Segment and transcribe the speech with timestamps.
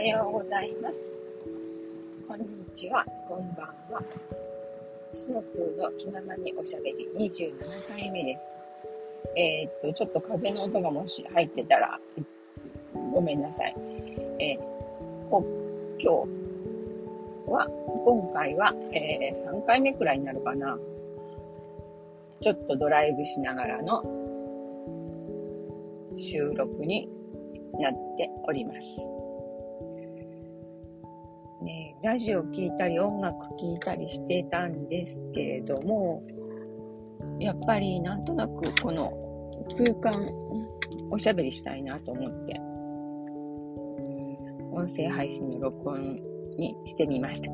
[0.00, 1.20] はようございます。
[2.26, 4.02] こんにちは、こんばんは。
[5.12, 8.56] スノプーの気ままにおしゃべり27回目です。
[9.36, 12.00] えー、っと、ちょっと風の音がもし入ってたら、
[13.12, 13.76] ごめんなさい。
[14.38, 15.42] えー、今
[16.00, 16.06] 日
[17.46, 17.68] は、
[18.02, 20.78] 今回は、えー、3回目くらいになるかな。
[22.40, 24.02] ちょっとドライブしながらの
[26.16, 27.06] 収録に
[27.78, 29.19] なっております。
[32.02, 36.22] ラジオ聴いたり音楽聴いたりしてたんですけれども、
[37.38, 39.12] やっぱりなんとなくこの
[39.76, 40.32] 空間、
[41.10, 42.58] おしゃべりしたいなと思って、
[44.72, 46.16] 音声配信の録音
[46.56, 47.50] にしてみました。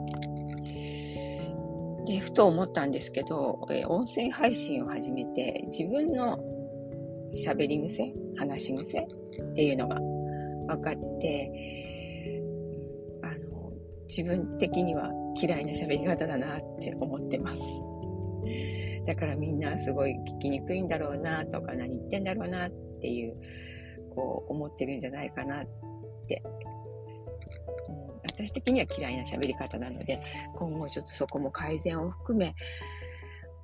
[2.07, 6.39] で、ふと思ったんですけど、え音声配信を始めて自分の
[7.35, 9.07] 喋り癖話し癖っ
[9.55, 9.97] ていうのが
[10.69, 11.96] 分かって、
[14.09, 17.61] 自分的には嫌いな喋り方だなって思ってます。
[19.07, 23.35] だからみんなすごい聞きにくいんだろうなとか何言ってんだろうなっていう、
[24.15, 25.67] こう思ってるんじゃないかなっ
[26.27, 26.43] て、
[27.89, 30.21] うん、私的には嫌いな喋り方なので、
[30.55, 32.55] 今後ちょっとそこも改善を含め、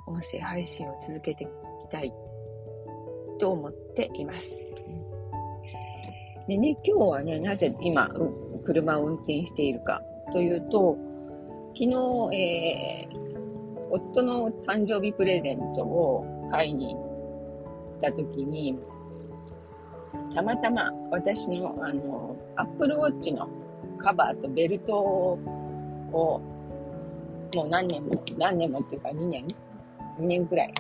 [0.06, 2.12] 音声配信を続けていきたい
[3.40, 4.50] と思っています。
[6.46, 8.10] でね、今日はね、なぜ今、
[8.64, 10.96] 車を運転しているかというと、
[11.74, 13.16] 昨日、えー、
[13.90, 16.98] 夫の誕生日プレゼントを買いに行
[17.98, 18.78] った時に、
[20.34, 23.48] たまたま私の、あの、アップルウォッチの
[23.98, 25.38] カバーとベルトを、
[27.54, 29.46] もう何年も、何年もっていうか2年
[30.18, 30.74] ?2 年くらい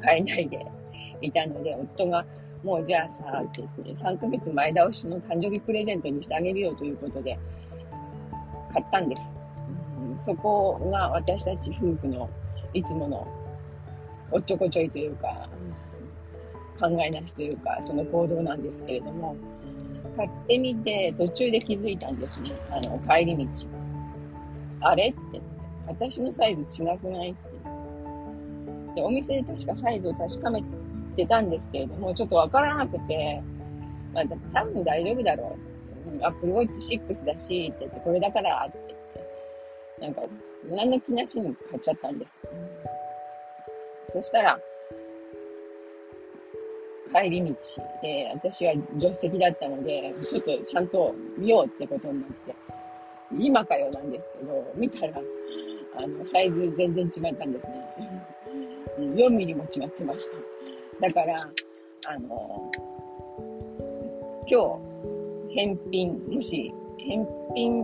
[0.00, 0.64] 買えないで
[1.20, 2.24] いたので、夫が、
[2.64, 7.38] もうじゃあさ、って言って、3ヶ月前倒しの誕生日プレゼントにしてあげるよということで、
[8.72, 9.34] 買ったんです。
[9.98, 12.28] うん、そこが私たち夫婦の
[12.72, 13.26] いつもの
[14.30, 15.48] おっちょこちょいというか、
[16.78, 19.36] 考えなしというか、その行動なんですけれども、
[20.16, 22.50] 買ってみて途中で気づいたんですね。
[22.70, 23.48] あの、帰り道。
[24.80, 25.40] あれって。
[25.86, 28.96] 私のサイズ違くないって。
[28.96, 30.64] で、お店で確かサイズを確かめっ
[31.16, 33.42] てたんですけれども、ちょっとわからなくて、
[34.12, 35.77] まあ、多分大丈夫だろう。
[36.22, 38.78] アップルウォッチ6だし、って言って、これだからって
[39.98, 40.34] 言って、なんか、
[40.70, 42.40] 何の気なしに買っちゃったんです。
[44.12, 44.60] そしたら、
[47.12, 47.54] 帰り道
[48.02, 52.54] で、私は助手席だったので、ちょっとちゃんと見ようってことになって、
[53.38, 55.20] 今かよなんですけど、見たら、
[55.96, 57.78] あの、サイズ全然違ったんですね。
[58.98, 60.36] 4ミリも違ってました。
[61.00, 61.36] だから、
[62.06, 62.70] あの、
[64.50, 64.87] 今日、
[65.58, 67.80] 返品、もし、返品、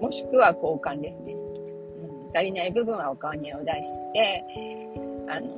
[0.00, 1.34] もしくは交換ですね。
[1.34, 4.42] うん、足りない部分はお金を出して、
[5.28, 5.48] あの、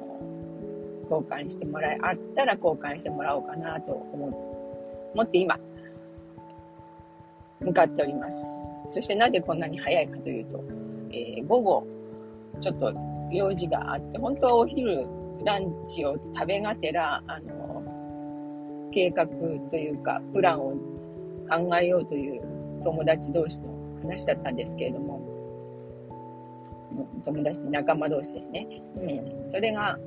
[1.08, 5.56] 交換してもらえ、あったら交換してもらおうかなと思って今、
[7.60, 8.44] 向かっております。
[8.91, 10.64] そしてなぜこんなに早いかというと、
[11.12, 11.86] えー、午後、
[12.60, 12.92] ちょっと
[13.30, 15.06] 用事があって、本当はお昼
[15.44, 19.28] ランチを食べがてら、あの、計画
[19.70, 20.89] というか、プランを
[21.50, 22.40] 考えようという
[22.82, 23.66] 友達同士の
[24.02, 25.20] 話だったんですけれども、
[27.24, 28.66] 友達、仲間同士ですね。
[28.96, 29.46] うん。
[29.46, 29.98] それが、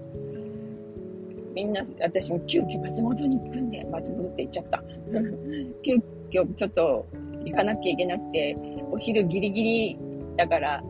[1.54, 4.84] みんな、私も急遽松本に行くんで、松本って言っちゃった。
[5.84, 5.96] 急
[6.32, 7.06] 遽ちょっと
[7.46, 8.58] 行かなきゃいけなくて、
[8.92, 10.00] お昼ギリギリ
[10.38, 10.84] だから、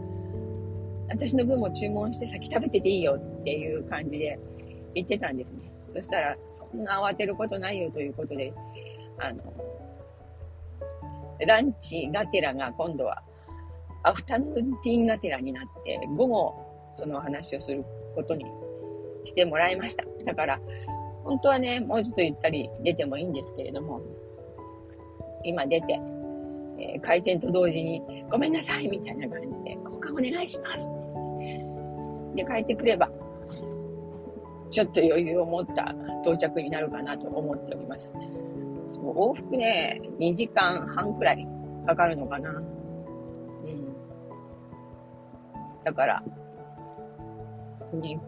[1.09, 4.39] 私の分も注文して先食べてていいよっていう感じで
[4.95, 5.71] 言ってたんですね。
[5.89, 8.53] そしたら、そんな慌てることないよということで、
[9.19, 9.43] あの、
[11.39, 13.23] ランチがてらが今度は
[14.03, 17.83] アフタヌーンティーンがてらになって、午後その話をする
[18.15, 18.45] ことに
[19.25, 20.03] してもらいました。
[20.25, 20.59] だから、
[21.23, 24.01] 本当はね、もうちょっとゆったり出てもいいんですけれども、
[25.43, 25.99] 今出て、
[26.79, 30.89] えー、開店と同時に、ごめんなさいみたいな感じで、交換お願いします
[32.35, 33.09] で、帰ってくれば、
[34.69, 38.13] ちょっと余裕を持った到着になるかなと思っております。
[38.93, 41.47] そう往復ね、2時間半くらい
[41.87, 42.51] かかるのかな。
[42.51, 42.63] うん。
[45.83, 46.23] だから、
[47.91, 48.21] ね、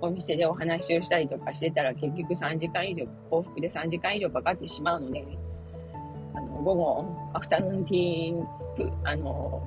[0.00, 5.24] お店でお話をしたりとかしてたら結局3時間以上、往復で3時間以上かかってしまうので、
[6.34, 8.46] あの、午後、アフタヌーンティーン、
[9.04, 9.62] あの、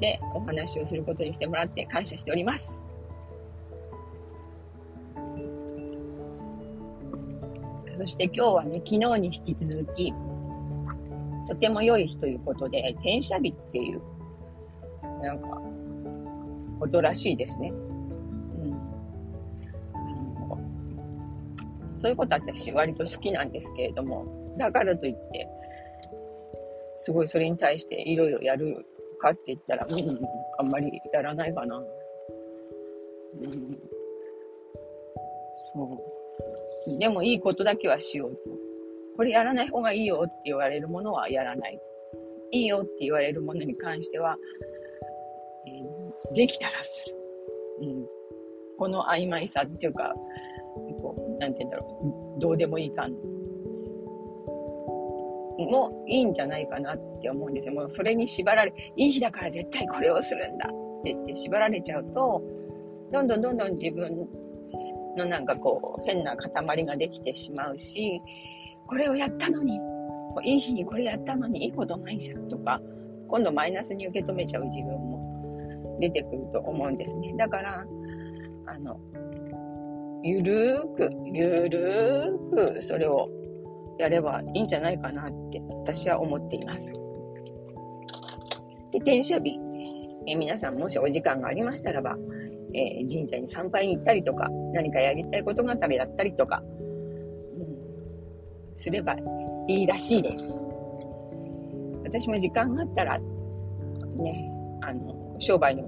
[0.00, 2.84] でお話をすることにしてもらって感謝しております。
[7.96, 10.12] そして今日はね、昨日に引き続き、
[11.48, 14.00] とても良い日ということで、転写日っていう、
[15.22, 15.60] なんか、
[16.80, 17.70] ことらしいですね。
[17.70, 18.74] うん。
[21.94, 25.48] そういうこと私割と好きなんですけれども、だからといって、
[26.96, 28.86] すごいそれに対していろいろやる
[29.18, 29.94] かって言ったら、うん、
[30.58, 31.76] あんまりやらないかな。
[31.76, 31.80] う
[33.46, 33.78] ん。
[35.74, 36.21] そう。
[36.98, 38.38] でもいいことだけはしよう。
[39.16, 41.80] これやらない方がいいよって言われるものはやらない。
[42.50, 44.36] いいよって言われるものに関しては、
[45.66, 47.16] えー、できたらする。
[47.82, 48.06] うん。
[48.78, 50.14] この曖昧さっていうか、
[51.00, 52.40] こう、なんて言うんだろう。
[52.40, 53.12] どうでもいい感
[55.66, 57.74] もいいんじゃないかなって思うんですよ。
[57.74, 62.42] もうそれに縛られ、いい日だから絶対これをするんだって言って縛られちゃうと、
[63.12, 64.28] どんどんどんどん自分
[65.16, 68.20] のなんかこう変な塊ができてしまうし、
[68.86, 69.78] これをやったのに、
[70.44, 72.80] いい日にこれやったのにいいことないじゃんとか、
[73.28, 77.34] 今度マイナスに受け止めちゃう自分も出てくると思うんですね。
[77.36, 77.86] だから、
[78.66, 78.98] あの、
[80.22, 83.28] ゆるーく、ゆるーくそれを
[83.98, 86.86] やればいいんじゃないかなって私は思っています。
[88.92, 89.58] で、転写日。
[90.26, 92.16] え皆さんもしお時間がありましたらば、
[92.74, 99.16] えー、神社に参拝に行ったりとか、何かやりたいことがあったりだったりとか、うん、すれば
[99.68, 100.66] いいらしいです。
[102.04, 104.50] 私も時間があったら、ね、
[104.82, 105.84] あの、商売の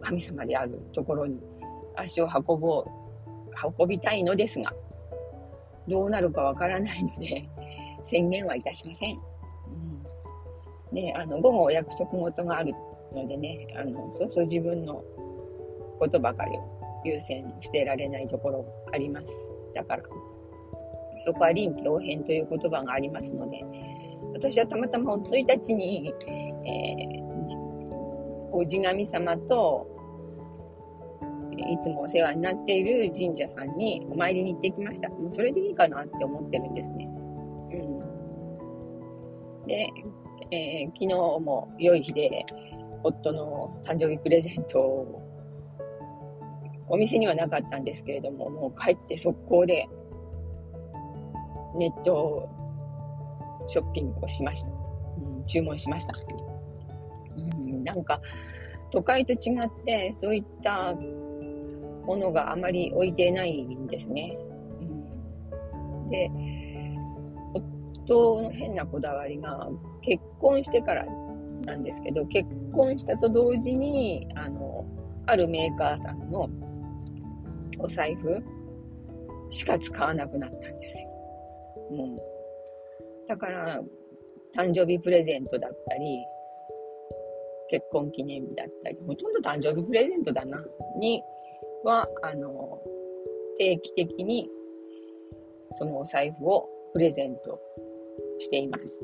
[0.00, 1.40] 神様であるところに
[1.96, 2.86] 足を運ぼう、
[3.78, 4.72] 運びたいのですが、
[5.88, 7.48] どうなるかわからないので、
[8.04, 9.18] 宣言はいたしません。
[10.90, 12.74] うん、で、あの、午後お約束事がある
[13.14, 15.02] のでね、あの、そうそう自分の
[16.02, 16.62] ことばかりを
[17.04, 19.32] 優先してられないところあります。
[19.72, 20.02] だから、
[21.18, 23.64] そこは臨機応変という言葉がありますので、
[24.34, 27.56] 私はたまたま1日に、えー、
[28.50, 29.86] お地神様と
[31.56, 35.08] いつもお世話になっている神社さんにお参りに行ってきました。
[35.08, 37.08] もうそれでいいかなって思ってるんですね。
[37.70, 37.76] う
[39.64, 39.66] ん。
[39.66, 39.88] で、
[40.50, 42.44] えー、昨日も良い日で、
[43.04, 45.31] 夫の誕生日プレゼントを、
[46.92, 49.88] お店にはなかったんですけれども、もう帰って速攻で、
[51.74, 52.46] ネット
[53.66, 54.68] ショッピングをしました。
[54.68, 56.12] うん、注文しました。
[57.38, 58.20] うん、なんか、
[58.90, 60.94] 都会と違って、そういった
[62.04, 64.36] ものがあまり置いてないんですね。
[64.82, 64.84] う
[66.04, 66.30] ん、で、
[68.04, 69.66] 夫の変なこだわりが
[70.02, 71.06] 結婚してから
[71.64, 74.84] なんですけど、結婚したと同時に、あの、
[75.24, 76.50] あるメーカーさんの
[77.82, 78.42] お財布
[79.50, 81.08] しか使わなくなったんですよ。
[81.90, 83.28] う。
[83.28, 83.82] だから、
[84.54, 86.24] 誕生日プレゼントだったり、
[87.68, 90.62] 結婚記念日だったり、ほとんど誕生日プレゼントだな、
[90.98, 91.22] に
[91.84, 92.82] は、あの、
[93.58, 94.48] 定期的に
[95.72, 97.60] そのお財布をプレゼント
[98.38, 99.02] しています。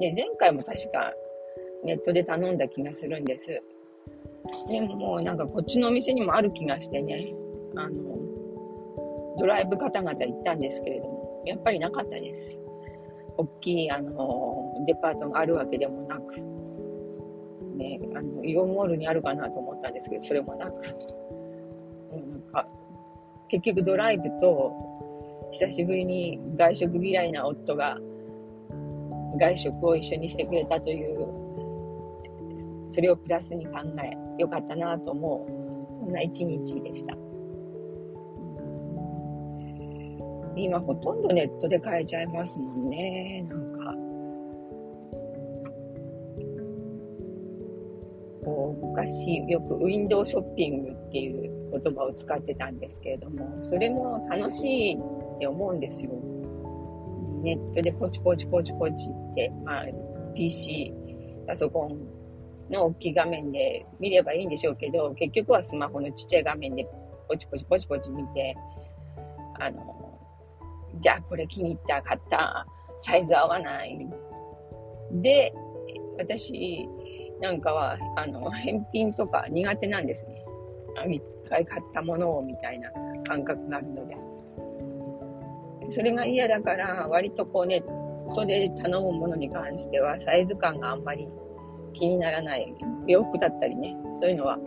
[0.00, 1.12] で、前回も確か
[1.84, 3.62] ネットで頼んだ気がするんです。
[4.68, 7.34] でもうなんかこっちのお店にもある気がしてね、
[7.76, 8.18] あの、
[9.38, 12.60] ドライブ方々行ったんですけれども、やっぱりなかったです。
[13.36, 16.40] 大きいあの、デパートがあるわけでもなく、
[17.76, 20.72] ね、あの、イオンモールにあるかなと思ったんですけど、それもなく、
[22.10, 22.66] もうなんか、
[23.48, 24.72] 結局ドライブと、
[25.52, 27.96] 久しぶりに外食嫌いな夫が、
[29.38, 31.47] 外食を一緒にしてくれたという、
[32.88, 35.46] それをプラスに考え、よかったなと思
[35.92, 37.16] う、そんな一日でした。
[40.56, 43.46] 今ほとんどネットで買えちゃいますもんね。
[43.48, 43.94] なんか
[48.44, 56.10] こう昔よくウィンドウショッピングっていう言葉を使ってたんですけれども、それも楽しいって思うんですよ。
[57.42, 59.84] ネットでポチポチポチポチって、まあ、
[60.34, 60.92] PC、
[61.46, 62.17] パソコン
[62.70, 66.86] の大きい画面で見ればいいんでしょうけど、結局はスマホのちっちゃい画面で
[67.28, 68.56] ポチポチポチポチ見て、
[69.60, 69.98] あの、
[71.00, 72.66] じゃあこれ気に入った、買った、
[73.00, 73.98] サイズ合わない。
[75.12, 75.52] で、
[76.18, 76.88] 私、
[77.40, 80.44] なんかは、あの、返品とか苦手なんですね。
[81.08, 82.90] 一回買ったものをみたいな
[83.26, 84.16] 感覚があるので。
[85.90, 91.28] それが嫌だから、割とこうネットで頼むものに関しては、サイズ感があんまり
[91.92, 92.74] 気にならない。
[93.06, 94.58] 洋服だったりね、そういうのは、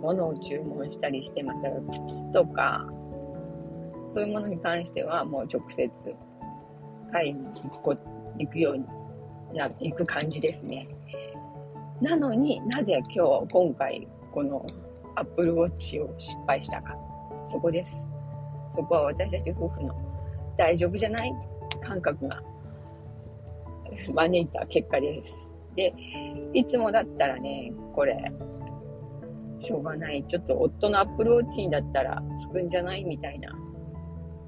[0.00, 1.62] 物を注文したりしてます。
[1.62, 2.86] だから靴とか、
[4.10, 5.90] そういうものに関してはもう直接
[7.12, 7.96] 買いに行くこ
[8.38, 8.84] 行くように
[9.54, 10.88] な、行く感じですね。
[12.00, 14.66] なのになぜ今日、今回、この
[15.14, 16.96] Apple Watch を失敗したか。
[17.46, 18.08] そこです。
[18.70, 19.94] そこは私たち夫婦の
[20.56, 21.32] 大丈夫じゃない
[21.80, 22.42] 感覚が
[24.12, 25.51] 招いた結果です。
[25.76, 25.94] で、
[26.52, 28.32] いつもだったらね、これ、
[29.58, 30.24] しょうがない。
[30.24, 33.50] ちょっと夫のアップルウォッチにだったらつくんじゃないみたいな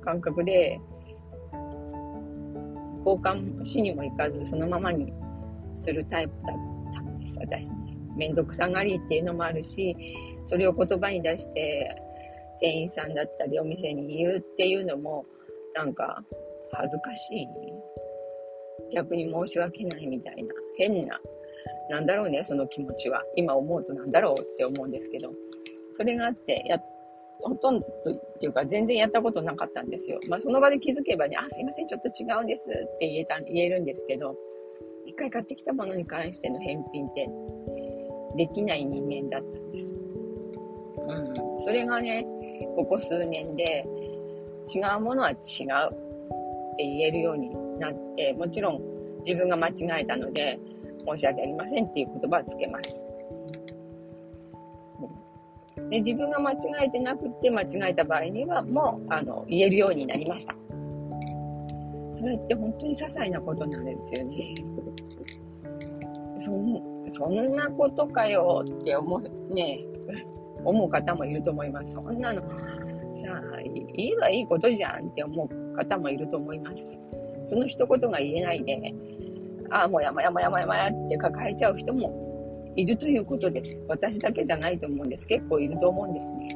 [0.02, 0.80] 感覚で、
[3.04, 5.12] 交換しにも行かず、そのままに
[5.76, 6.56] するタイプだっ
[6.92, 7.96] たんです、私ね。
[8.16, 9.96] めんどくさがりっていうのもあるし、
[10.44, 11.94] それを言葉に出して、
[12.60, 15.26] 店員さんだったりお店に言うっていうのも、
[15.74, 16.22] なんか
[16.72, 17.48] 恥ずかしい。
[18.94, 21.20] 逆に申し訳ないみたいな、変な、
[21.90, 23.22] なんだろうね、その気持ちは。
[23.36, 25.30] 今思うとなんだろうって思うんですけど、
[25.92, 26.80] それがあって、や、
[27.40, 30.18] ほとんどっていうか全然やったことなかったんですよ。
[30.30, 34.36] まあその場で気づけばね、あ、すいません、ちょっと違うんですって言えた、言えるんですけど、
[35.06, 37.28] 一回買ってきたものに関しての返品って
[38.36, 39.94] できない人間だったんです。
[41.06, 41.60] うん。
[41.60, 42.26] それがね、
[42.76, 43.84] ここ数年で
[44.74, 48.80] 違うものは違うって言えるようになって、もちろん
[49.20, 50.58] 自分が間違えたので、
[51.06, 53.02] 申し訳ありませんっていう言葉はつけます。
[55.90, 60.54] で自分が間違えてなくて間違えた場合にはもうあの言えるようになりました。
[62.12, 64.54] それって本当に些細なことなんですよね。
[66.38, 69.78] そんそんなことかよって思う、ね、
[70.64, 71.92] 思う方もいると思います。
[71.92, 72.42] そんなの
[73.12, 76.98] さあ、いいはいいことじゃんって思う方もいると思います。
[77.44, 78.94] その一言が言えないで、
[79.70, 83.82] ああ、もうやまやまやまやまやって抱えちゃう人もいるということです。
[83.88, 85.26] 私だけじゃないと思うんです。
[85.26, 86.48] 結構いると思うんですね。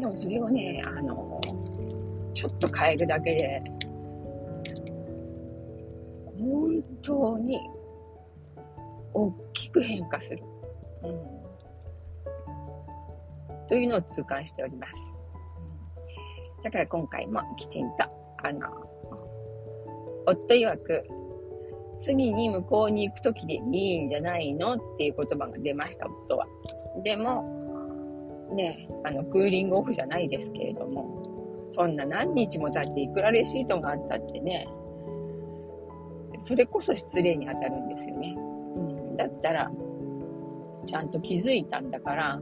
[0.00, 1.40] でもそれをね、あの、
[2.34, 3.62] ちょっと変えるだけで、
[6.38, 7.58] 本当に
[9.14, 10.42] 大きく変化する。
[11.02, 11.36] うん。
[13.68, 15.12] というのを痛感しております。
[16.62, 18.04] だから今回もきちんと、
[18.42, 18.68] あの、
[20.26, 21.04] 夫曰く、
[22.00, 24.74] 次に向こうに行く時でいいんじゃないの？
[24.74, 26.46] っていう言葉が出ました、夫は。
[27.02, 31.22] でも、ね、あの、クーリングオフじゃないですけれども、
[31.70, 34.68] そんな何日も経っていくらレシートがあったってね、
[36.38, 38.34] それこそ失礼に当たるんですよね。
[38.36, 38.40] う
[39.12, 39.70] ん、だったら、
[40.84, 42.40] ちゃんと気づいたんだから、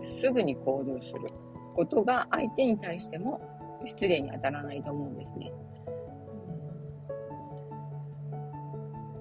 [0.00, 1.28] すぐに行動する
[1.74, 3.40] ことが相手に対しても
[3.84, 5.52] 失礼に当たらないと思うんですね。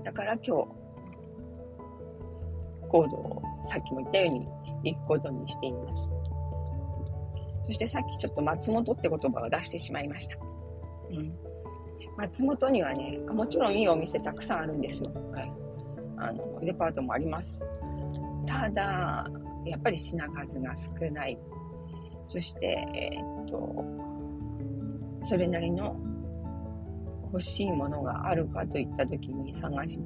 [0.04, 0.84] だから今日、
[2.90, 6.10] 行動をさっきも言ったように行くことにしています。
[7.66, 10.38] そしてさっきちょっと松本って言葉を出してしまいました。
[11.12, 11.34] うん。
[12.18, 15.12] 松本にはね、もちろんいいお店たくさんあるんですよ。
[15.32, 15.54] はい。
[16.18, 17.62] あの、デパートもあります。
[18.46, 19.28] ただ、
[19.66, 21.40] やっぱり品数が少ない。
[22.26, 24.03] そして、えー、っと、
[25.24, 25.96] それなりの
[27.34, 30.00] 欲しいものがあるかといった時に探し、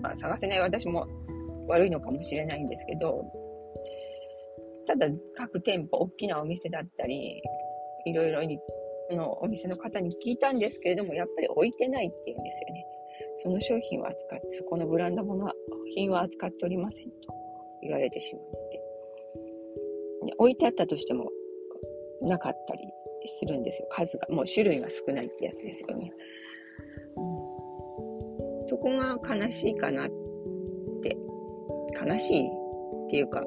[0.00, 1.06] まあ、探せない私も
[1.68, 3.24] 悪いのかもしれないんですけど、
[4.86, 7.40] ただ各店舗、大きなお店だったり、
[8.04, 8.58] いろいろに、
[9.10, 12.86] のお店の方に聞いたんですけれども、やっぱり置いてないって言うんですよね。
[13.44, 15.52] その商品は扱って、そこのブランド物
[15.94, 17.12] 品は扱っておりませんと
[17.82, 18.82] 言われてしまって。
[20.38, 21.30] 置いてあったとしても、
[22.22, 22.80] なかったり
[23.28, 23.88] するんですよ。
[23.90, 24.26] 数が。
[24.28, 26.12] もう種類が少ないってやつですよね。
[28.66, 30.10] そこが悲しいかなっ
[31.02, 31.16] て、
[32.04, 33.44] 悲しいっていうか、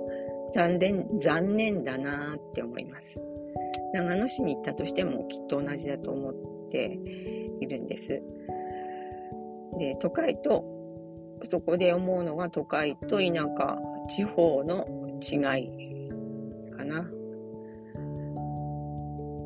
[0.53, 3.19] 残念、残念だなって思います。
[3.93, 6.33] 長野市に行ったとしてもきっと同じだと思っ
[6.71, 6.99] て
[7.61, 8.21] いるんです。
[9.79, 10.63] で、都会と、
[11.45, 13.79] そこで思うのが都会と田舎、
[14.09, 14.85] 地方の
[15.21, 17.09] 違いかな。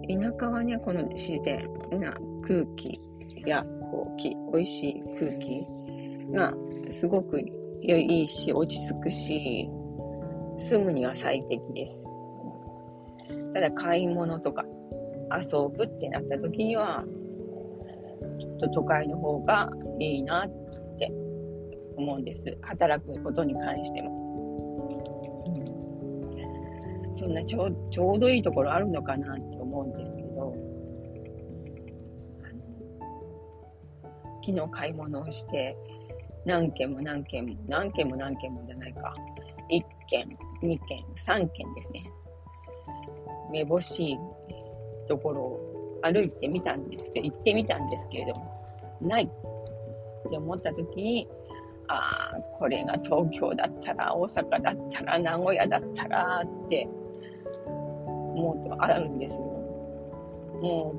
[0.09, 2.11] 田舎はね、この自然な
[2.41, 2.99] 空気
[3.45, 5.67] やこうき美味しい空気
[6.33, 6.51] が
[6.91, 7.39] すごく
[7.83, 9.69] 良いし、落ち着くし、
[10.57, 12.07] 住むには最適です。
[13.53, 14.65] ただ買い物とか
[15.31, 17.05] 遊ぶってなった時には、
[18.39, 20.49] きっと都会の方がいいなっ
[20.97, 21.11] て
[21.97, 22.57] 思うんです。
[22.61, 24.19] 働くことに関しても。
[27.13, 30.53] そんなちょちょうどいいところあるのかなって思うんですけど、
[34.45, 35.77] 昨日買い物をして、
[36.45, 39.15] 何件も何件も、何件も何件もじゃないか。
[39.69, 42.03] 1件、2件、3件ですね。
[43.51, 44.17] めぼしい
[45.07, 45.59] ところを
[46.01, 49.27] 歩いてみたんですけど、行ってみたんですけれども、ないっ
[50.29, 51.27] て思った時に、
[51.88, 56.88] ああ、これが東京だったら、大阪だったら、名古屋だったらって
[58.35, 59.58] 思うとあるんですよ。
[60.61, 60.93] も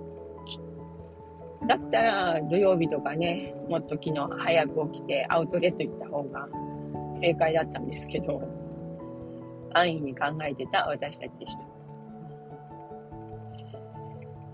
[1.62, 6.48] う、だったら土曜日とかね、もっと昨日早く起きてアウトレット行った方が
[7.14, 8.42] 正解だったんですけど、
[9.72, 11.64] 安易に考えてた私たちでした。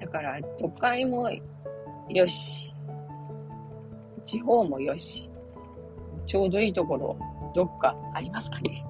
[0.01, 1.31] だから都会も
[2.09, 2.73] よし、
[4.25, 5.31] 地方もよし、
[6.27, 7.17] ちょうどいいところ、
[7.55, 8.85] どっかありますかね。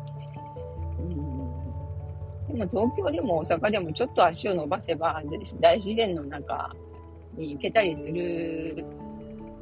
[2.61, 5.23] うん、でも東京でも大阪でもちょっと足を伸ばせば
[5.61, 6.75] 大自然の中
[7.37, 8.85] に行けたりする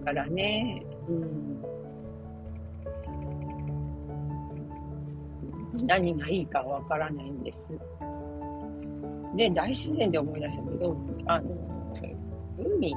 [0.04, 0.82] からね。
[1.08, 1.62] うん、
[5.86, 7.72] 何がいいかわからないんです。
[9.36, 10.96] で、大自然で思い出したけど、
[11.26, 11.50] あの、
[12.58, 12.94] 海、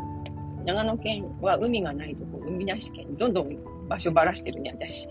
[0.65, 5.07] 長野県は海がないとこ、海なし県、どんどん場所ばらしてるね、私。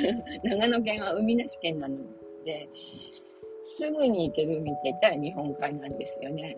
[0.42, 1.96] 長野県は海なし県なの
[2.44, 2.68] で、
[3.62, 6.56] すぐに行ける海って言ったら日本海なんですよね。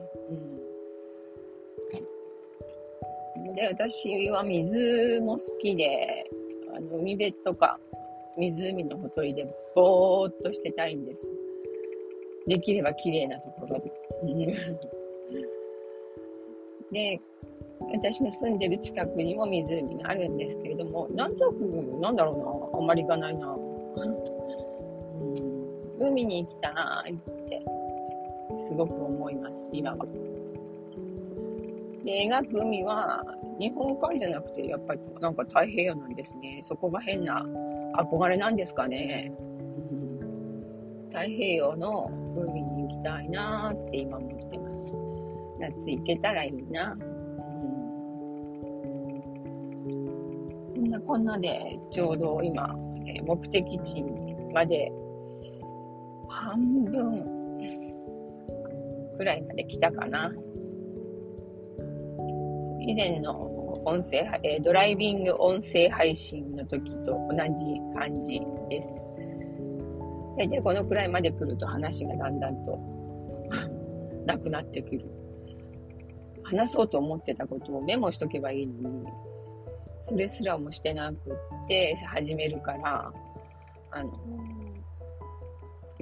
[3.37, 6.31] うん、で、私は水も好きで、
[6.75, 7.79] あの海辺とか
[8.37, 11.33] 湖のほとりでぼーっとしてたいんです。
[12.47, 13.93] できれば綺麗なところで。
[16.93, 17.21] で、
[17.95, 21.65] 私の住んでる近くにも湖があるんですけれども、なんとなく、
[22.01, 22.39] なんだろう
[22.75, 23.57] な、あんまり行かないな。
[26.13, 27.17] 海に行きたいっ
[27.49, 27.65] て、
[28.59, 30.07] すごく思います、今は。
[32.05, 33.25] で、描く海は、
[33.59, 36.59] 日本海じゃなくて、やっぱりなんか太平洋なんですね。
[36.63, 37.47] そこが変な
[37.97, 39.33] 憧れなんですかね。
[39.91, 44.97] うん、太平洋の海に行きたいなって今思ってます。
[45.61, 46.93] 夏行けたらいいな。
[46.93, 47.03] うん、
[50.69, 54.03] そんなこんなで、ちょうど今、え目的地
[54.53, 54.93] まで
[56.43, 57.25] 半分
[59.17, 60.33] くらいまで来たかな。
[62.81, 68.89] 以前の音声、えドライビング音声配信の時と同じ感じです。
[70.37, 72.77] 大体このくらいまで来ると話がだんだんと
[74.27, 75.05] なくなってくる。
[76.43, 79.07] 話そうと思ってたことをメモしとけばいいのに、
[80.03, 81.19] それすらもしてなくっ
[81.69, 83.13] て始めるから、
[83.93, 84.11] あの、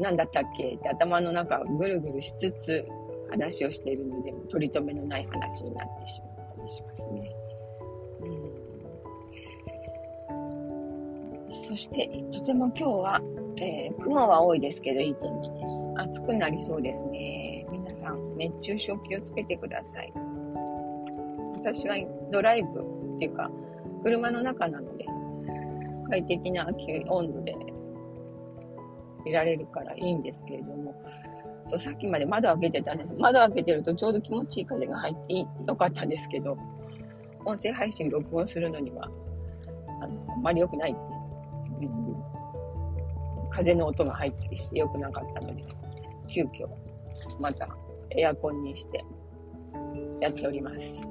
[0.00, 0.74] 何だったっけ？
[0.74, 2.88] って頭の中ぐるぐるしつつ
[3.30, 7.30] 話をしているので、取り留めのない話になってしまったりしますね。
[11.48, 13.22] うん、そして、とても今日は、
[13.56, 15.88] えー、雲は多いですけど、いい天気です。
[15.96, 17.66] 暑くなりそうですね。
[17.70, 20.12] 皆さん、熱中症気をつけてください。
[21.54, 21.96] 私は
[22.32, 22.80] ドライブ
[23.16, 23.50] っていうか、
[24.02, 25.04] 車の中なので、
[26.08, 26.66] 快適な
[27.08, 27.54] 温度で
[29.24, 30.94] いられるからいいんですけれども、
[31.66, 33.14] そうさっきまで窓開けてたんです。
[33.14, 36.56] 窓開けてるとちょうど気持ちいい風が入っていいよかったんですけど、
[37.44, 39.10] 音声配信録音するのには、
[40.02, 42.16] あの、あまり良くないって、うん、
[43.50, 45.64] 風の音が入ったりして良くなかったので、
[46.28, 46.68] 急遽、
[47.40, 47.68] また
[48.10, 49.04] エアコンにして
[50.20, 51.06] やっております。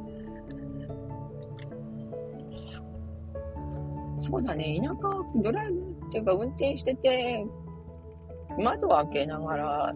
[4.17, 4.95] そうだね、田舎、
[5.41, 7.45] ドライブっていうか運転してて、
[8.57, 9.95] 窓を開けながら、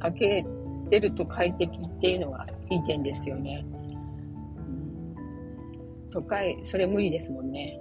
[0.00, 0.46] 開け
[0.90, 3.64] てると快適っていうのがいい点ですよね。
[6.10, 7.78] 都会、それ無理ですもんね。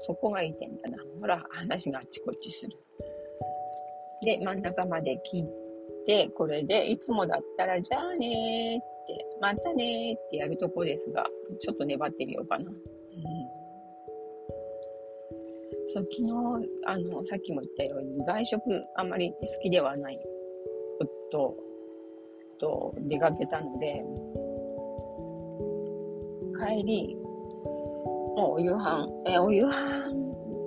[0.00, 0.98] そそこがいい点だな。
[1.20, 2.76] ほら、話があっちこっちする。
[4.22, 11.26] で、真ん中まで切って、これで、いつもだったら、じゃあねーって、またねーってやるとこですが、
[11.60, 12.70] ちょっと粘ってみようかな。
[15.90, 18.62] うんそう、昨日、あの、さっきも言ったように、外食
[18.96, 20.18] あんまり好きではない
[21.30, 21.56] 夫
[22.58, 24.04] と出かけたので、
[26.64, 30.10] 帰り、もうお夕飯、え、お夕飯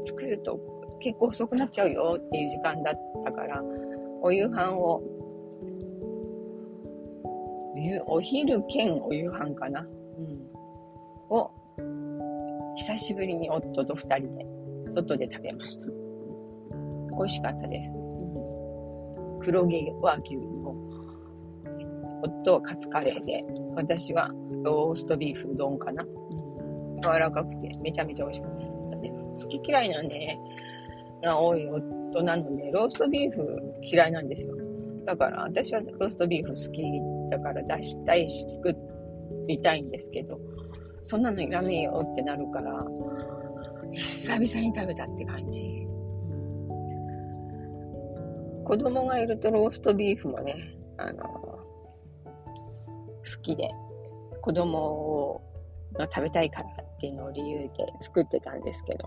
[0.03, 0.59] 作ると
[0.99, 3.63] 結構遅くなっちゃうよっていう時間だったから、
[4.21, 5.01] お夕飯を、
[8.05, 11.51] お昼兼お夕飯かな、うん、を、
[12.75, 14.45] 久しぶりに夫と二人で
[14.93, 15.85] 外で食べました。
[17.17, 17.95] 美味しかったです。
[19.41, 20.75] 黒毛和牛の
[22.23, 23.43] 夫はカツカレーで、
[23.75, 24.31] 私は
[24.63, 26.05] ローストビーフ丼かな。
[27.03, 29.45] 柔らかくてめちゃめちゃ美味しかったです。
[29.45, 30.37] 好き嫌いなんで、
[31.21, 34.55] が多い夫なので、ローストビーフ嫌いなんですよ。
[35.05, 36.83] だから私はローストビーフ好き
[37.29, 38.73] たから出したいし、作
[39.47, 40.39] りたいんですけど、
[41.01, 42.85] そんなのいらねえよってなるから、
[43.93, 45.87] 久々に食べたって感じ。
[48.65, 51.59] 子供がいるとローストビーフもね、あの、好
[53.41, 53.69] きで、
[54.41, 55.41] 子供
[55.93, 57.69] が食べたいからっていうのを理由で
[58.01, 59.05] 作ってたんですけど、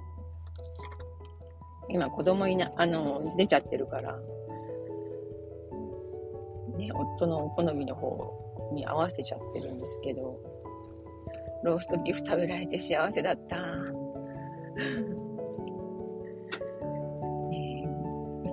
[1.88, 4.18] 今子供いな、あの、出ちゃってるから、
[6.76, 10.38] ね、夫のお好みの方に合わせちゃってるんですけど、
[11.64, 13.56] ローストビーフ食べられて幸せだった。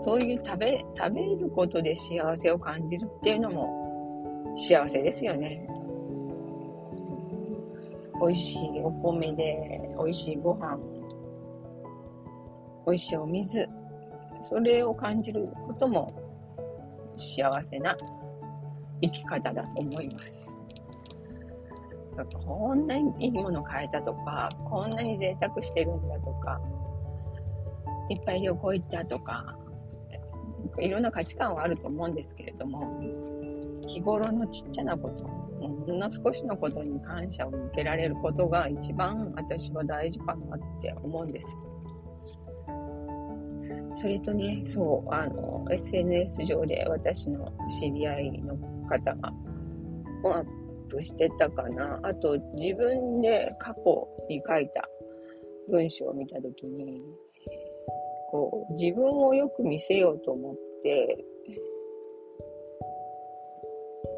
[0.03, 5.67] そういう食べ、食べることで幸せを感じるっていうのも幸せですよね。
[8.21, 10.77] 美味しいお米で、美味しいご飯、
[12.85, 13.67] 美味しいお水、
[14.41, 16.13] それを感じることも
[17.15, 17.95] 幸せな
[19.01, 20.62] 生き方だと思います。
[22.45, 26.61] こんなにいいもの買えたとか、こんなに贅沢してるんだとか、
[28.09, 29.57] いっぱい旅行行ったとか、
[30.79, 32.99] いろんな価値観はあると思うんですけれども、
[33.87, 41.57] 日頃のちっちゃなこと、ほんの少しのことに感謝を向けられることが一番私は大事かなって思うんです。
[43.95, 48.55] それとね、そう、あの、SNS 上で私の知り合いの
[48.87, 49.33] 方が、
[50.93, 51.99] プしてたかな。
[52.03, 54.87] あと、自分で過去に書いた
[55.69, 57.01] 文章を見たときに、
[58.29, 61.25] こう、自分をよく見せようと思って、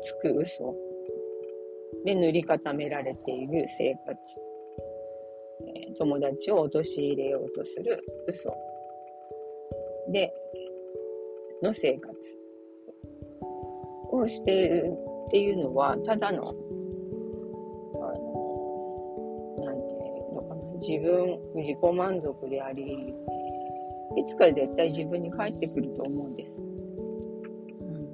[0.01, 0.75] つく嘘
[2.03, 4.17] で塗り固められている生活。
[5.97, 8.53] 友達を陥れようとする嘘
[10.11, 10.33] で、
[11.63, 12.13] の生活
[14.11, 14.93] をしている
[15.25, 16.47] っていうのは、ただの、あ
[19.59, 23.15] の、なんていうのかな、自分、自己満足であり、
[24.17, 26.61] いつか絶対自分に返ってくると思うんです。
[26.61, 28.07] うん、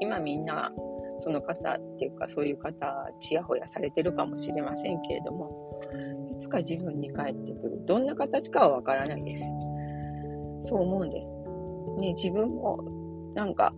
[0.00, 0.72] 今みんな、
[1.20, 5.80] その方っていうか、そういう方、ちやほやされてるかもしれませんけれども、
[6.38, 7.80] いつか自分に返ってくる。
[7.86, 9.42] どんな形かはわからないです。
[10.62, 11.30] そう思うんです。
[11.98, 12.78] ね、自分も、
[13.34, 13.72] なんか、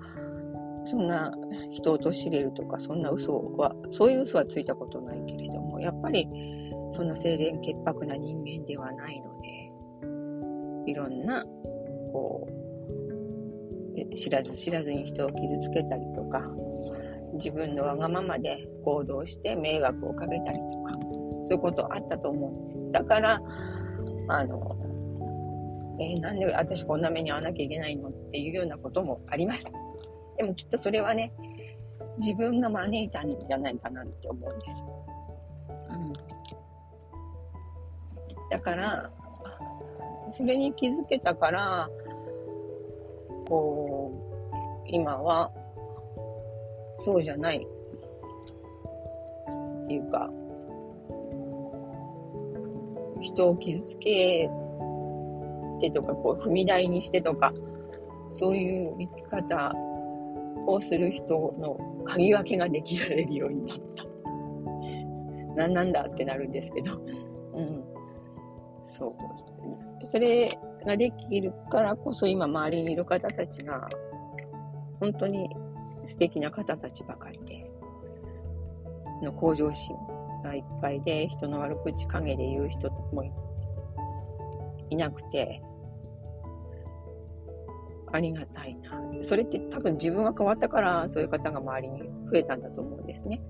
[0.84, 1.32] そんな
[1.70, 6.28] 人を陥れるとか、そんな嘘は、そういう嘘はついたことないけれども、やっぱり、
[6.92, 11.44] そんな清廉潔白な人間ではないので、いろんな、
[12.12, 16.42] こう、知らず知らずに人を傷つけたりとか、
[17.34, 20.92] 自分のわがままで行動して迷惑をかけたりとか、
[21.44, 22.92] そういうことあったと思うんです。
[22.92, 23.40] だから、
[24.28, 24.76] あの、
[26.00, 28.08] えー、なんで私こんな目に遭わなきゃいけないの？
[28.08, 29.70] っていうようなこともありました。
[30.40, 31.34] でもきっとそれはね、
[32.16, 34.82] 自分が招いたんじゃないかなって思うんです。
[35.90, 36.14] うん。
[38.48, 39.12] だから、
[40.32, 41.90] それに気づけたから、
[43.50, 44.12] こ
[44.50, 44.54] う、
[44.86, 45.52] 今は、
[46.96, 47.60] そうじゃないっ
[49.88, 50.30] ていうか、
[53.20, 54.48] 人を傷つけ
[55.80, 57.52] てとか、こう、踏み台にしてとか、
[58.30, 59.74] そういう生き方
[60.66, 64.04] をする人の鍵分けができられるようになった。
[65.56, 67.00] 何なんだってなるんですけど、
[67.54, 67.84] うん。
[68.84, 69.08] そ
[70.02, 70.06] う。
[70.06, 70.48] それ
[70.86, 73.88] ができるからこそ今周りにいる方たちが、
[74.98, 75.48] 本当に
[76.06, 77.70] 素敵な方たちばかりで、
[79.22, 79.96] の向上心
[80.42, 83.24] がいっぱいで、人の悪口陰で言う人も
[84.88, 85.62] いなくて、
[88.12, 89.00] ありがたいな。
[89.22, 93.40] それって多分自分が変わったから、そういう方が周りに増えたんだと思うんですね。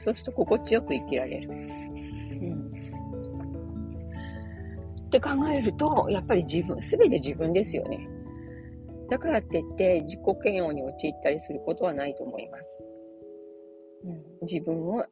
[0.00, 1.50] そうすると心地よく生きられる。
[1.50, 2.72] うん。
[5.06, 8.08] って考えると、やっぱり自分、すべて自分ですよね。
[9.08, 12.78] だからって言って自己嫌悪に陥ったりすることはないと思います。
[14.04, 15.04] うん、自分を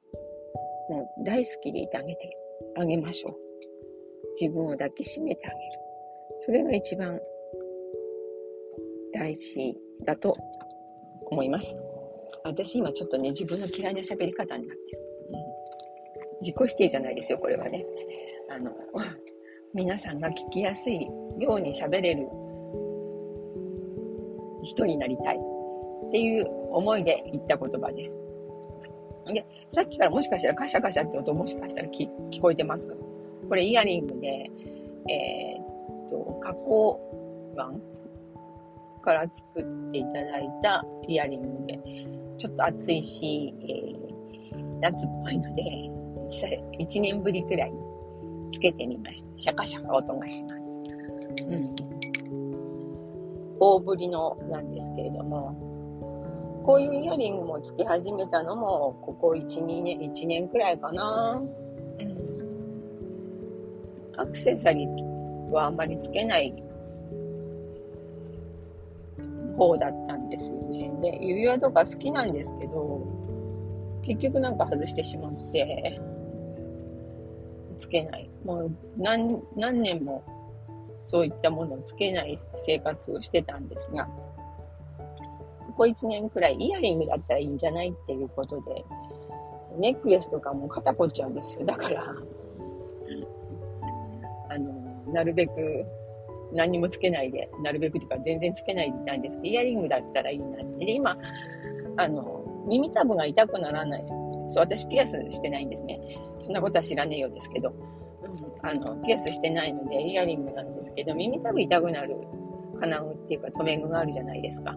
[0.89, 2.37] もう大好きでいてあげて
[2.79, 3.46] あげましょう。
[4.41, 5.61] 自分を抱きしめてあげる。
[6.41, 7.21] それが一番
[9.13, 10.37] 大事だと
[11.31, 11.75] 思います。
[12.45, 15.01] 私今ちょっとね、自分の嫌いな喋り方になってる。
[15.31, 17.85] うん、自己否定じゃないですよ、これはね。
[18.49, 18.71] あの、
[19.75, 21.07] 皆さんが聞きやすい
[21.39, 22.29] ように喋れる
[24.63, 28.17] 人になりたいっていう思いで言った言葉です。
[29.27, 32.09] で、さっきからもしかしたらカシャカシャって音もしかしたら聞
[32.41, 32.95] こえてます
[33.49, 34.51] これイヤリングで、
[35.09, 37.01] えー、っと、加工
[37.55, 37.73] 板
[39.03, 41.81] から作っていただいたイヤリングで、
[42.39, 45.63] ちょっと暑いし、えー、夏っぽいので、
[46.79, 47.73] 1年ぶりくらい
[48.53, 49.29] つけてみました。
[49.37, 50.81] シャカシャカ音がします。
[51.51, 51.77] うん。
[53.59, 61.41] 大ぶりのなんですけれども、こういうイヤリングもつけ始めたのも、ここ1、2年、1年くらいかな。
[64.17, 66.53] アクセサリーはあんまりつけない
[69.57, 70.93] 方だったんですよね。
[71.03, 73.07] で、指輪とか好きなんですけど、
[74.03, 76.01] 結局なんか外してしまって、
[77.79, 78.31] つけない。
[78.45, 80.23] もう何、何年も
[81.07, 84.07] そういったものをつけない生活をしてたんですが、
[85.67, 88.85] ここ1年くらいイヤリングだったらいいんじゃないっていうことで、
[89.79, 91.67] ネックレスとかも肩凝っちゃうんですよ。
[91.67, 92.15] だから、
[95.13, 95.85] なるべく
[96.53, 100.87] 何もつけないで、なるべくというか全然つけないでいたんですけど、イヤリングだったらいいなって。
[100.87, 101.19] で、今、
[101.97, 104.05] あの、耳たぶが痛くならない。
[104.49, 106.01] そう、私ピアスしてないんですね。
[106.39, 107.73] そんなことは知らねえようですけど、
[108.63, 112.17] あの、ピアスしてないのでイヤリングなんですけど、耳たぶ痛くなる
[112.81, 114.77] 金具っていうか留め具があるじゃないですか。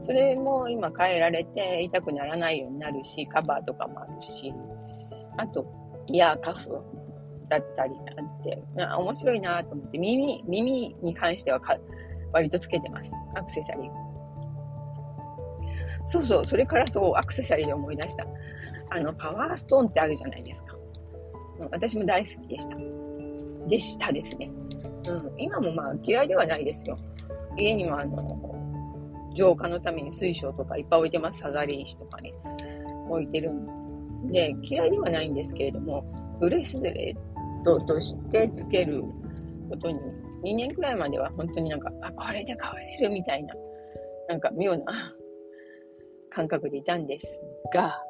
[0.00, 4.52] それも今変えられて痛くならないようになるし、カバーとかもあるし、
[5.36, 5.64] あと、
[6.08, 6.80] イヤーカフ
[7.52, 11.76] だったりなんて、あ面白いなと思って、耳、耳に関してはか
[12.32, 13.12] 割とつけてます。
[13.34, 13.90] アクセサリー。
[16.06, 18.26] そうそう、それからそう、アクセサリーで思い出した。
[18.88, 20.76] あの、パワーストーンってあるじゃないですか。
[21.70, 22.76] 私も大好きでした。
[23.68, 24.50] でしたですね。
[25.10, 26.96] うん、今もまあ嫌いではないですよ。
[27.58, 28.16] 家にはあの、
[29.34, 31.40] 浄化のために水晶とかいっぱい置いてます。
[31.40, 32.32] サザリン石とかね。
[33.08, 36.04] 置いてるんで、嫌いではないんですけれども、
[36.40, 37.31] ブレスレッ
[37.64, 39.02] トとしてつける
[39.70, 39.98] ことに、
[40.44, 43.54] 2年くらいまでは本当になんか、あ、これで変われるみたいな、
[44.28, 45.14] なんか妙な
[46.30, 47.40] 感覚でいたんです
[47.72, 48.02] が、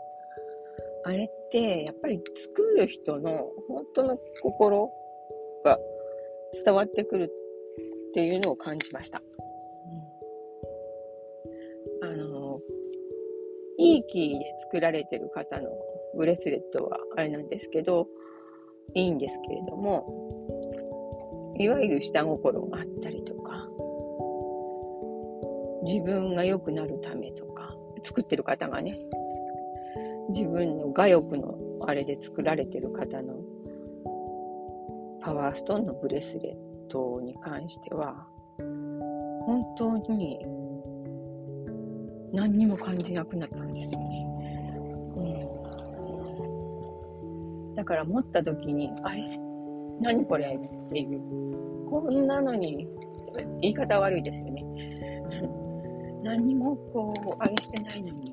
[1.04, 4.90] あれってやっぱり作る人の本当の心
[5.64, 5.78] が
[6.64, 9.20] 伝わってくるっていうのを感じました。
[12.02, 12.60] あの
[13.78, 15.70] いい木で作られてる方の
[16.16, 18.06] ブレスレットはあれなんですけど、
[18.94, 20.06] いいんですけれども、
[21.58, 23.68] いわゆる下心があったりとか、
[25.84, 28.98] 自分が良くなるためとか、作ってる方がね、
[30.30, 33.34] 自分の我欲のあれで作られてる方の
[35.20, 38.26] パワーストーンのブレスレットに関しては、
[38.58, 40.44] 本当に
[42.32, 44.21] 何にも感じなくなったんですよね。
[47.82, 49.24] だから持った時に、あれ？
[50.00, 50.54] 何これ？
[50.54, 51.20] っていう。
[51.90, 52.86] こんなのに、
[53.60, 54.64] 言い方悪いですよね。
[56.22, 58.30] 何にもこう、あれしてないのに、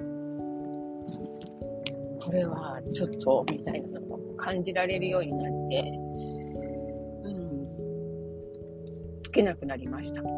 [2.23, 5.91] これはちょっと、みたいなのを感じられるようになって、
[7.23, 7.63] うん、
[9.23, 10.21] つけなくなりました。
[10.21, 10.29] だ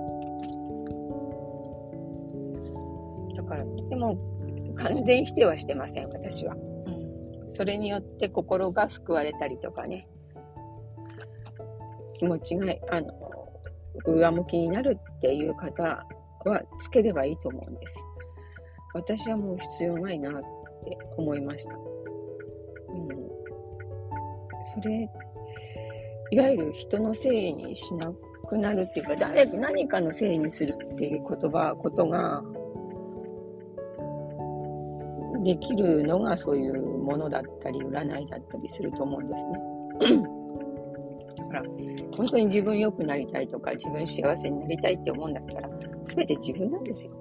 [3.44, 4.16] から、でも
[4.78, 6.56] 完全否定はしてません、私は。
[6.56, 6.60] う
[6.92, 7.11] ん、
[7.52, 10.08] それによって心が救われたりとかね、
[12.14, 13.14] 気持ちが、あの、
[14.06, 16.06] 上向きになるっていう方
[16.46, 17.98] はつければいいと思うんです。
[18.94, 21.74] 私はもう必要ないなって思いました。
[21.74, 23.08] うん。
[24.74, 25.10] それ、
[26.32, 28.12] いわゆる人のせいにしな
[28.48, 32.42] くなるっていうか、誰、何かのせいにするっていう言葉、ことが、
[35.44, 40.32] できるのがそういうものだったり、占いだったりすると思うんですね。
[41.38, 41.64] だから、
[42.16, 45.70] 本当に自分良くなりたいとか、自分幸せになりたいって思うんだったら、
[46.06, 47.14] 全て自分なんですよ。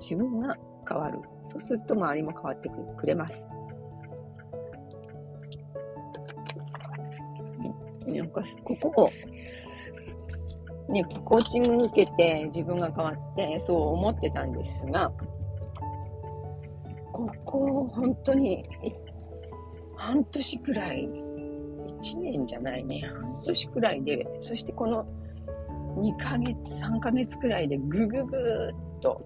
[0.00, 0.56] 自分が
[0.88, 1.18] 変わる。
[1.44, 3.46] そうすると周りも変わってくれます。
[8.06, 15.12] なんか、ここを、ね、コーチング受けて自分が変わってそう思ってたんですが、
[17.16, 18.68] ここ、本当に、
[19.96, 21.08] 半年くらい、
[22.02, 25.06] 1年じゃないね、半年くらいで、そしてこの
[25.96, 29.22] 2ヶ月、3ヶ月くらいでぐぐぐーっと、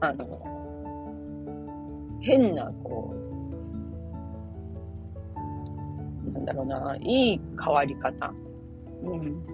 [0.00, 0.40] あの、
[2.20, 3.14] 変な、こ
[6.26, 8.34] う、なんだろうな、いい変わり方、
[9.04, 9.46] うん、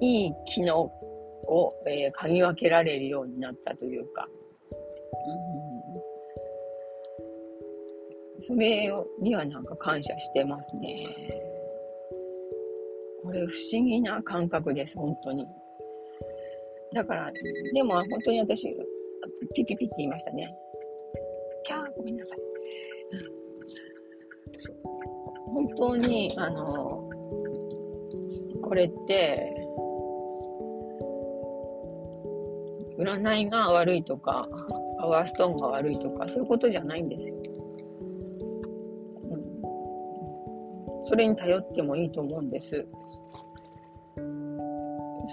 [0.00, 4.28] いい機能を、えー、嗅ぎ分けられるようになったというか、
[5.72, 5.75] うん。
[8.40, 11.04] それにはなんか感謝してますね。
[13.22, 15.46] これ不思議な感覚です、本当に。
[16.94, 17.32] だから、
[17.74, 18.76] でも本当に私、
[19.54, 20.54] ピピピって言いましたね。
[21.64, 22.38] キャー、ごめんなさい。
[25.46, 27.10] 本当に、あの、
[28.62, 29.52] これって、
[32.98, 34.42] 占いが悪いとか、
[34.98, 37.36] パワーストーンが悪いとか、そういうことじゃないんですよ。
[41.06, 42.86] それに頼ってもいいと思うんです。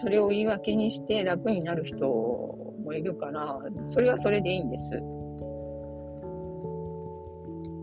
[0.01, 3.59] それを言い訳にして楽になる人もいるから、
[3.91, 4.89] それはそれでいいんです。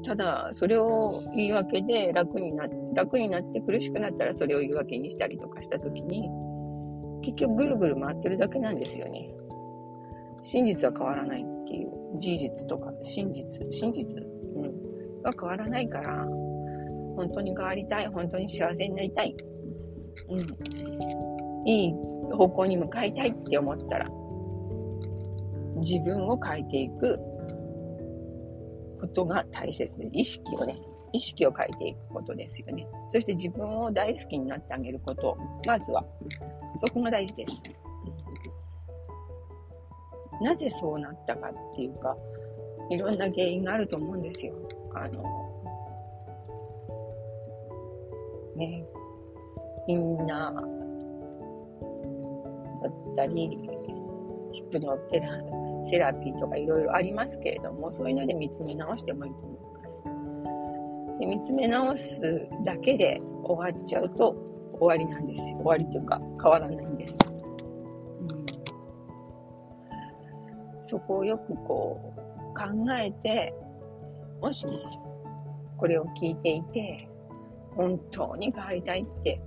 [0.04, 6.28] ただ、それを言い訳で楽にな楽になって苦しくなったらそれを言い訳にしたりとかしたときに、
[7.22, 9.30] 結局ぐるぐる回ってるだけなんですよね。
[10.42, 14.20] 真実は変わらないっていう事実とか真実、真実、
[14.56, 16.26] うん、は変わらないから、
[17.16, 19.36] 本当に変わりたい、本当に幸せになりたい、
[20.28, 21.92] うん、いい
[22.32, 24.06] 方向に向かいたいって思ったら、
[25.76, 27.18] 自分を変えていく
[29.00, 30.78] ことが大切で、意識をね、
[31.12, 32.86] 意識を変えていくことですよね。
[33.08, 36.04] そして自分を大好きになってあげること、まずは、
[36.76, 37.62] そこが大事です。
[40.40, 42.16] なぜそうなったかっていうか、
[42.90, 44.54] いろんな原因があると思うんですよ。
[44.94, 45.22] あの、
[48.60, 48.84] ね、
[49.86, 50.54] インナー
[52.82, 53.58] だったり、
[54.52, 55.40] ヒップノテラ
[55.86, 60.04] セラピーとかいろいろありますけれども、そういうので見つめ直してもいいと思います。
[61.20, 62.20] で見つめ直す
[62.64, 64.36] だけで終わっちゃうと
[64.78, 65.56] 終わりなんですよ。
[65.56, 67.18] 終わりというか変わらないんです。
[70.82, 72.18] そこをよくこう
[72.54, 73.54] 考えて、
[74.40, 74.66] もし、
[75.76, 77.09] これを聞いていて、
[77.80, 79.40] 本当に変わりたいって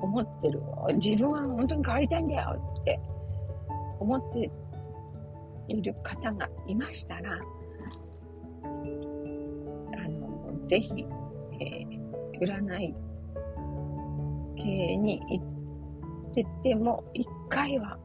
[0.00, 0.62] 思ってる。
[0.94, 2.98] 自分は本当に変わりたいんだよって
[3.98, 4.50] 思って
[5.68, 7.36] いる方がいましたら、あ
[10.08, 11.04] の、ぜひ、
[11.60, 12.00] えー、
[12.40, 12.94] 占い
[14.56, 15.42] 系に行
[16.30, 17.98] ってても、一回は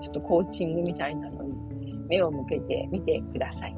[0.00, 3.76] ちょっとコーチングみたいなのに目を向けてみてください。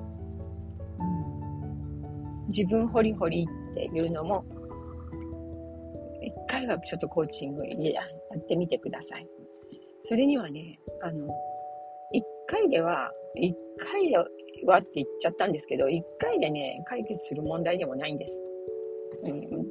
[1.01, 3.49] うん、自分ホリホリ
[3.87, 4.45] っていうのも、
[6.21, 8.03] 一回はちょっとコーチングや
[8.37, 9.27] ってみてください。
[10.05, 11.29] それにはね、あの、
[12.13, 14.17] 一回では、一回で
[14.67, 18.43] はって言っちゃったんですけど、一回でね、解決する問題でもないんです。
[19.25, 19.67] うん。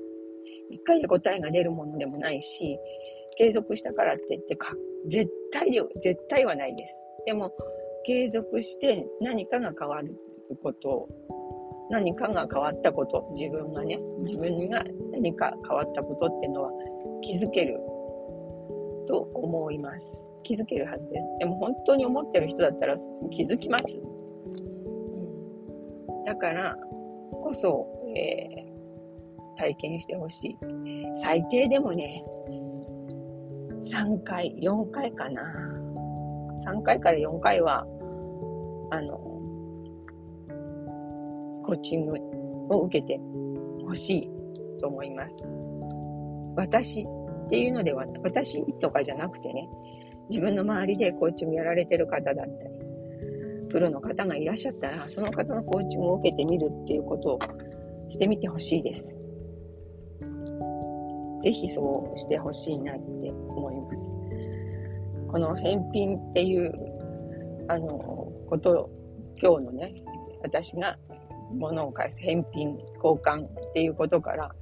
[0.70, 2.80] 一回で答えが出るものでもないし、
[3.38, 4.74] 継続したからって言ってか
[5.08, 7.04] 絶対で、絶対はないです。
[7.26, 7.52] でも、
[8.06, 10.15] 継続して何かが変わる
[10.63, 11.10] こと、
[11.89, 16.71] 何かが変わったこと、自分がね、自分が何か変わったことっていうのは
[17.21, 17.80] 気づける
[19.08, 20.26] と思います。
[20.43, 21.39] 気づけるはずです。
[21.39, 22.95] でも本当に思ってる人だったら
[23.32, 24.00] 気づきます。
[26.26, 26.76] だから
[27.32, 30.58] こそ、えー、体験してほしい。
[31.21, 32.23] 最低でもね、
[33.84, 35.43] 3回、4回かな。
[36.65, 37.86] 3回から4回は、
[38.91, 39.19] あの、
[41.67, 42.13] コーチング
[42.69, 43.19] を受けて
[43.86, 44.30] ほしい
[44.80, 45.36] と思います。
[46.56, 49.67] 私っていうのでは、私とかじゃなくてね、
[50.30, 52.49] 自分の周りでコーチングやられてる方だったり、
[53.69, 57.39] プロの方がいらっしゃったら、その方のコーチングを受けてみるっていうことを
[58.10, 59.17] してみてほしいです。
[61.41, 64.13] ぜひそうしてほしいなって思います。
[65.30, 66.73] この返品っていう、
[67.67, 68.89] あの、ことを
[69.41, 70.01] 今日のね、
[70.41, 70.97] 私が
[71.51, 74.55] 物を返す返品、交換っていうことから、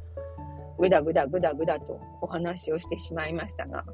[0.77, 3.85] ぐだぐだぐだぐだとお話をしてしまいましたが、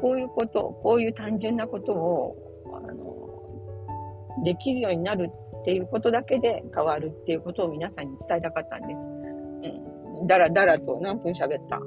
[0.00, 2.36] こういうこと、こういう単純なことを、
[2.74, 8.96] あの、できるようになるっていうことだけで変わるっていうことを皆さんに伝えたかったんです。
[8.96, 11.80] うんだらだらと何分喋った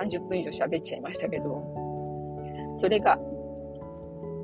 [0.00, 1.62] ?30 分以上喋っちゃいましたけど、
[2.76, 3.18] それが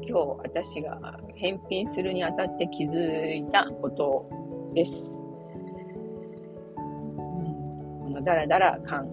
[0.09, 4.29] 今日私が返品するにあたって気づいたこと
[4.73, 5.21] です。
[6.77, 9.09] このダラダラ感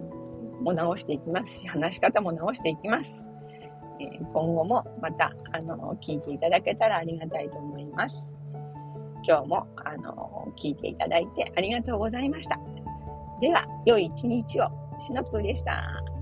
[0.62, 3.28] も直していきますし、話し方も直していきます。
[4.00, 8.32] えー、今後もまた、あの、聞いていただけたらありがたいと思います。
[9.26, 12.58] 今日も、あの、聞いていただいてありがとうございました。
[13.40, 14.68] では、良い一日を。
[15.00, 16.13] シナプーでした。